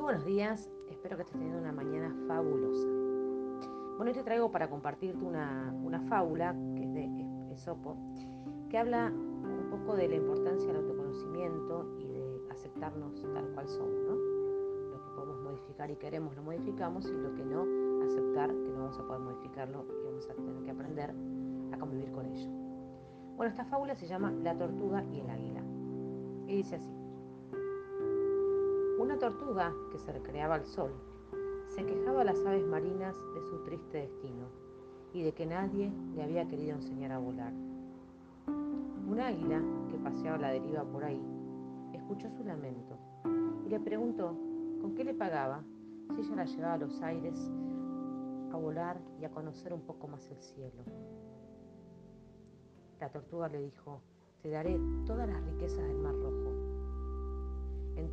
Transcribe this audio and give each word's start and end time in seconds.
buenos 0.00 0.24
días, 0.24 0.70
espero 0.88 1.16
que 1.16 1.22
estés 1.22 1.38
teniendo 1.38 1.58
una 1.58 1.72
mañana 1.72 2.14
fabulosa. 2.26 2.88
Bueno, 3.96 4.10
hoy 4.10 4.12
te 4.14 4.22
traigo 4.22 4.50
para 4.50 4.70
compartirte 4.70 5.22
una, 5.22 5.74
fábula 6.08 6.56
que 6.74 6.84
es 6.84 6.94
de 6.94 7.52
Esopo, 7.52 7.96
que 8.70 8.78
habla 8.78 9.12
un 9.12 9.68
poco 9.70 9.94
de 9.94 10.08
la 10.08 10.16
importancia 10.16 10.66
del 10.66 10.76
autoconocimiento 10.76 11.94
y 11.98 12.08
de 12.08 12.40
aceptarnos 12.50 13.20
tal 13.34 13.46
cual 13.50 13.68
somos, 13.68 14.02
¿no? 14.08 14.14
Lo 14.14 15.02
que 15.02 15.10
podemos 15.14 15.40
modificar 15.42 15.90
y 15.90 15.96
queremos 15.96 16.34
lo 16.36 16.42
modificamos 16.42 17.06
y 17.06 17.12
lo 17.12 17.34
que 17.34 17.44
no, 17.44 17.66
aceptar 18.02 18.48
que 18.48 18.70
no 18.70 18.78
vamos 18.78 18.98
a 18.98 19.06
poder 19.06 19.20
modificarlo 19.20 19.84
y 20.00 20.06
vamos 20.06 20.28
a 20.30 20.34
tener 20.34 20.62
que 20.62 20.70
aprender 20.70 21.14
a 21.72 21.78
convivir 21.78 22.10
con 22.12 22.26
ello. 22.26 22.48
Bueno, 23.36 23.50
esta 23.50 23.66
fábula 23.66 23.94
se 23.94 24.06
llama 24.06 24.32
La 24.42 24.56
tortuga 24.56 25.04
y 25.12 25.20
el 25.20 25.28
águila. 25.28 25.62
Y 26.46 26.56
dice 26.56 26.76
así. 26.76 27.01
Una 28.98 29.18
tortuga 29.18 29.72
que 29.90 29.98
se 29.98 30.12
recreaba 30.12 30.54
al 30.56 30.64
sol 30.64 30.92
se 31.68 31.84
quejaba 31.84 32.20
a 32.20 32.24
las 32.24 32.44
aves 32.44 32.66
marinas 32.66 33.16
de 33.34 33.42
su 33.42 33.64
triste 33.64 33.98
destino 33.98 34.46
y 35.12 35.22
de 35.22 35.32
que 35.32 35.46
nadie 35.46 35.90
le 36.14 36.22
había 36.22 36.46
querido 36.46 36.76
enseñar 36.76 37.12
a 37.12 37.18
volar. 37.18 37.52
Un 38.46 39.18
águila 39.20 39.60
que 39.90 39.98
paseaba 39.98 40.38
la 40.38 40.50
deriva 40.50 40.84
por 40.84 41.04
ahí 41.04 41.20
escuchó 41.92 42.30
su 42.30 42.44
lamento 42.44 42.98
y 43.66 43.70
le 43.70 43.80
preguntó 43.80 44.36
con 44.80 44.94
qué 44.94 45.04
le 45.04 45.14
pagaba 45.14 45.62
si 46.14 46.20
ella 46.20 46.36
la 46.36 46.44
llevaba 46.44 46.74
a 46.74 46.78
los 46.78 47.00
aires 47.02 47.50
a 48.52 48.56
volar 48.56 49.00
y 49.20 49.24
a 49.24 49.30
conocer 49.30 49.72
un 49.72 49.82
poco 49.82 50.08
más 50.08 50.30
el 50.30 50.40
cielo. 50.42 50.82
La 53.00 53.08
tortuga 53.08 53.48
le 53.48 53.62
dijo, 53.62 54.00
te 54.42 54.50
daré 54.50 54.78
todas 55.06 55.28
las 55.28 55.42
riquezas 55.44 55.78
del 55.78 56.01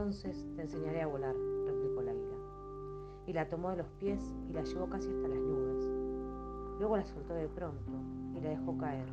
entonces 0.00 0.46
te 0.56 0.62
enseñaré 0.62 1.02
a 1.02 1.06
volar, 1.06 1.36
replicó 1.66 2.00
la 2.00 2.12
águila. 2.12 2.36
Y 3.26 3.34
la 3.34 3.46
tomó 3.50 3.68
de 3.68 3.76
los 3.76 3.86
pies 3.98 4.18
y 4.48 4.54
la 4.54 4.62
llevó 4.62 4.88
casi 4.88 5.08
hasta 5.10 5.28
las 5.28 5.38
nubes. 5.38 5.84
Luego 6.78 6.96
la 6.96 7.04
soltó 7.04 7.34
de 7.34 7.48
pronto 7.48 7.92
y 8.34 8.40
la 8.40 8.48
dejó 8.48 8.78
caer 8.78 9.06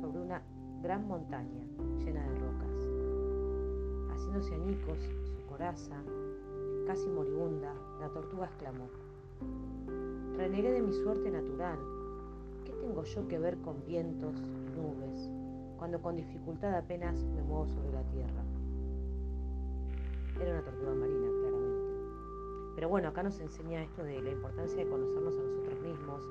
sobre 0.00 0.20
una 0.20 0.42
gran 0.82 1.06
montaña 1.06 1.64
llena 2.04 2.24
de 2.24 2.38
rocas. 2.40 4.16
Haciéndose 4.16 4.54
añicos 4.56 4.98
su 4.98 5.46
coraza, 5.48 6.02
casi 6.88 7.08
moribunda, 7.08 7.72
la 8.00 8.08
tortuga 8.08 8.46
exclamó, 8.46 8.88
Renegué 10.36 10.72
de 10.72 10.82
mi 10.82 10.92
suerte 10.92 11.30
natural. 11.30 11.78
¿Qué 12.64 12.72
tengo 12.72 13.04
yo 13.04 13.28
que 13.28 13.38
ver 13.38 13.58
con 13.58 13.76
vientos 13.86 14.34
y 14.40 14.76
nubes, 14.76 15.30
cuando 15.78 16.02
con 16.02 16.16
dificultad 16.16 16.74
apenas 16.74 17.22
me 17.22 17.42
muevo 17.42 17.68
sobre 17.68 17.92
la 17.92 18.02
tierra? 18.10 18.49
Pero 22.80 22.88
bueno, 22.88 23.08
acá 23.08 23.22
nos 23.22 23.38
enseña 23.40 23.82
esto 23.82 24.02
de 24.02 24.22
la 24.22 24.30
importancia 24.30 24.78
de 24.82 24.88
conocernos 24.88 25.36
a 25.36 25.42
nosotros 25.42 25.80
mismos, 25.82 26.22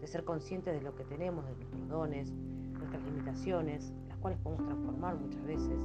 de 0.00 0.06
ser 0.06 0.24
conscientes 0.24 0.74
de 0.74 0.80
lo 0.80 0.94
que 0.94 1.04
tenemos, 1.04 1.44
de 1.44 1.54
nuestros 1.54 1.86
dones, 1.86 2.32
nuestras 2.78 3.02
limitaciones, 3.02 3.92
las 4.08 4.16
cuales 4.16 4.38
podemos 4.38 4.64
transformar 4.64 5.16
muchas 5.16 5.44
veces, 5.44 5.78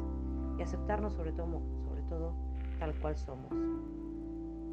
y 0.57 0.61
aceptarnos 0.61 1.11
sobre 1.11 1.33
todo, 1.33 1.61
sobre 1.89 2.03
todo 2.03 2.33
tal 2.79 2.97
cual 3.01 3.17
somos. 3.17 3.51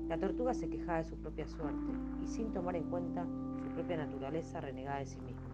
La 0.06 0.18
tortuga 0.18 0.54
se 0.54 0.68
quejaba 0.68 0.98
de 0.98 1.04
su 1.06 1.16
propia 1.16 1.48
suerte 1.48 1.90
y 2.22 2.28
sin 2.28 2.52
tomar 2.52 2.76
en 2.76 2.84
cuenta 2.84 3.26
su 3.60 3.70
propia 3.74 3.96
naturaleza 3.96 4.60
renegada 4.60 5.00
de 5.00 5.06
sí 5.06 5.20
misma. 5.20 5.50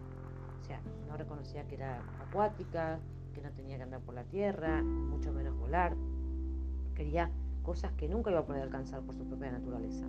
O 0.60 0.62
sea, 0.62 0.78
no 1.08 1.16
reconocía 1.16 1.66
que 1.66 1.76
era 1.76 2.02
acuática, 2.20 3.00
que 3.32 3.40
no 3.40 3.50
tenía 3.52 3.78
que 3.78 3.84
andar 3.84 4.02
por 4.02 4.14
la 4.14 4.24
tierra, 4.24 4.82
mucho 4.82 5.32
menos 5.32 5.56
volar. 5.56 5.96
Quería 6.94 7.30
cosas 7.66 7.90
que 7.94 8.08
nunca 8.08 8.30
iba 8.30 8.38
a 8.38 8.46
poder 8.46 8.62
alcanzar 8.62 9.02
por 9.02 9.16
su 9.16 9.24
propia 9.24 9.50
naturaleza. 9.50 10.06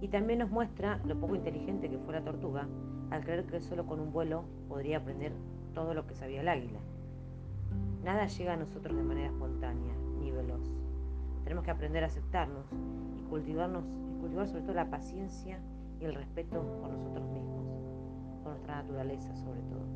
Y 0.00 0.08
también 0.08 0.40
nos 0.40 0.50
muestra 0.50 0.98
lo 1.06 1.18
poco 1.18 1.36
inteligente 1.36 1.88
que 1.88 1.96
fue 1.96 2.12
la 2.12 2.24
tortuga 2.24 2.66
al 3.10 3.22
creer 3.22 3.46
que 3.46 3.60
solo 3.60 3.86
con 3.86 4.00
un 4.00 4.12
vuelo 4.12 4.42
podría 4.68 4.98
aprender 4.98 5.32
todo 5.74 5.94
lo 5.94 6.08
que 6.08 6.16
sabía 6.16 6.40
el 6.40 6.48
águila. 6.48 6.80
Nada 8.02 8.26
llega 8.26 8.54
a 8.54 8.56
nosotros 8.56 8.96
de 8.96 9.02
manera 9.04 9.28
espontánea 9.28 9.94
ni 10.18 10.32
veloz. 10.32 10.68
Tenemos 11.44 11.64
que 11.64 11.70
aprender 11.70 12.02
a 12.02 12.08
aceptarnos 12.08 12.66
y 13.16 13.22
cultivarnos 13.22 13.84
y 13.86 14.20
cultivar 14.20 14.48
sobre 14.48 14.62
todo 14.62 14.74
la 14.74 14.90
paciencia 14.90 15.60
y 16.00 16.04
el 16.04 16.16
respeto 16.16 16.60
por 16.80 16.90
nosotros 16.90 17.28
mismos, 17.30 17.64
por 18.42 18.50
nuestra 18.50 18.82
naturaleza 18.82 19.36
sobre 19.36 19.60
todo. 19.62 19.86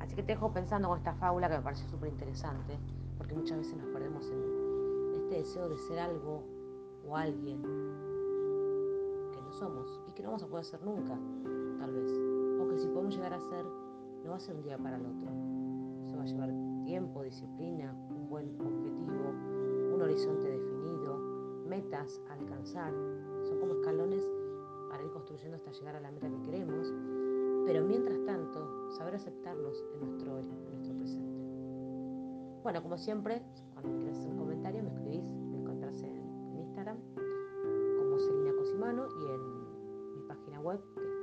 Así 0.00 0.14
que 0.14 0.22
te 0.22 0.32
dejo 0.32 0.52
pensando 0.52 0.88
con 0.88 0.98
esta 0.98 1.14
fábula 1.14 1.48
que 1.48 1.56
me 1.56 1.62
pareció 1.62 1.88
súper 1.88 2.10
interesante, 2.10 2.78
porque 3.16 3.34
muchas 3.34 3.56
veces 3.56 3.74
nos 3.78 3.88
perdemos 3.88 4.30
en 4.30 4.57
deseo 5.36 5.68
de 5.68 5.76
ser 5.78 5.98
algo 5.98 6.42
o 7.06 7.16
alguien 7.16 7.62
que 9.32 9.40
no 9.40 9.52
somos 9.52 10.00
y 10.08 10.12
que 10.12 10.22
no 10.22 10.28
vamos 10.30 10.42
a 10.42 10.46
poder 10.46 10.64
ser 10.64 10.82
nunca, 10.82 11.18
tal 11.78 11.92
vez. 11.92 12.10
O 12.60 12.68
que 12.68 12.78
si 12.78 12.88
podemos 12.88 13.14
llegar 13.14 13.34
a 13.34 13.40
ser, 13.40 13.64
no 14.24 14.30
va 14.30 14.36
a 14.36 14.40
ser 14.40 14.56
un 14.56 14.62
día 14.62 14.78
para 14.78 14.96
el 14.96 15.06
otro. 15.06 15.30
Eso 16.06 16.16
va 16.16 16.22
a 16.22 16.26
llevar 16.26 16.50
tiempo, 16.84 17.22
disciplina, 17.22 17.94
un 18.10 18.28
buen 18.28 18.60
objetivo, 18.60 19.30
un 19.94 20.02
horizonte 20.02 20.48
definido, 20.48 21.18
metas 21.66 22.20
a 22.28 22.34
alcanzar. 22.34 22.92
Son 23.44 23.58
como 23.60 23.74
escalones 23.74 24.22
para 24.90 25.04
ir 25.04 25.10
construyendo 25.10 25.56
hasta 25.56 25.70
llegar 25.72 25.96
a 25.96 26.00
la 26.00 26.10
meta 26.10 26.28
que 26.28 26.42
queremos. 26.42 26.92
Pero 27.66 27.84
mientras 27.84 28.24
tanto, 28.24 28.90
saber 28.92 29.14
aceptarnos 29.14 29.84
en 29.94 30.00
nuestro, 30.00 30.38
en 30.38 30.72
nuestro 30.72 30.94
presente. 30.96 31.38
Bueno, 32.62 32.82
como 32.82 32.98
siempre, 32.98 33.42
cuando 33.74 33.96
quieras 33.98 34.18
hacer 34.18 34.30
un 34.30 34.38
me 34.76 34.90
escribís, 34.90 35.24
me 35.24 35.58
encontrás 35.58 36.02
en, 36.02 36.28
Instagram 36.58 36.98
como 37.14 38.18
Selina 38.18 38.52
Cosimano 38.54 39.06
y 39.08 39.24
en 39.32 40.14
mi 40.14 40.22
página 40.28 40.60
web 40.60 40.78
que 40.94 41.17